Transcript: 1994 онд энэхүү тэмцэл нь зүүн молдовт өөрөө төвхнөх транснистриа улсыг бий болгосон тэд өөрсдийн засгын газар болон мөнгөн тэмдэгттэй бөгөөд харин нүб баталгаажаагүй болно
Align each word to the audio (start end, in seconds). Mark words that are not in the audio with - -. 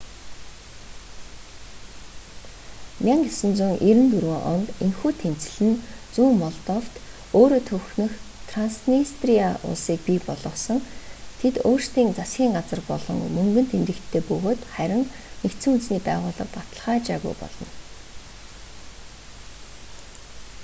1994 3.07 4.53
онд 4.53 4.67
энэхүү 4.85 5.11
тэмцэл 5.23 5.59
нь 5.69 5.81
зүүн 6.15 6.33
молдовт 6.43 6.93
өөрөө 7.39 7.61
төвхнөх 7.69 8.13
транснистриа 8.49 9.47
улсыг 9.69 9.99
бий 10.07 10.19
болгосон 10.27 10.79
тэд 11.39 11.55
өөрсдийн 11.69 12.09
засгын 12.17 12.51
газар 12.57 12.81
болон 12.91 13.17
мөнгөн 13.37 13.65
тэмдэгттэй 13.71 14.21
бөгөөд 14.29 14.61
харин 14.73 15.03
нүб 15.93 16.05
баталгаажаагүй 16.55 17.33
болно 17.41 17.67